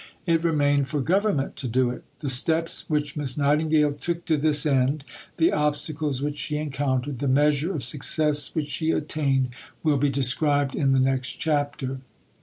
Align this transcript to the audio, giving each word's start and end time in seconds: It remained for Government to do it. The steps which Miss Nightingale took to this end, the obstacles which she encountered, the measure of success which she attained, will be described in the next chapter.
It 0.25 0.43
remained 0.43 0.89
for 0.89 0.99
Government 0.99 1.55
to 1.57 1.67
do 1.67 1.91
it. 1.91 2.03
The 2.21 2.29
steps 2.29 2.89
which 2.89 3.15
Miss 3.15 3.37
Nightingale 3.37 3.93
took 3.93 4.25
to 4.25 4.35
this 4.35 4.65
end, 4.65 5.03
the 5.37 5.53
obstacles 5.53 6.23
which 6.23 6.39
she 6.39 6.57
encountered, 6.57 7.19
the 7.19 7.27
measure 7.27 7.71
of 7.71 7.83
success 7.83 8.55
which 8.55 8.69
she 8.69 8.89
attained, 8.89 9.49
will 9.83 9.97
be 9.97 10.09
described 10.09 10.73
in 10.73 10.93
the 10.93 10.99
next 10.99 11.33
chapter. 11.33 11.99